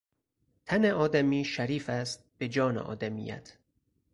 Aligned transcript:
تن 0.65 0.85
آدمی 0.85 1.43
شریف 1.45 1.89
است 1.89 2.23
به 2.37 2.47
جان 2.49 2.77
آدمیت 2.77 3.57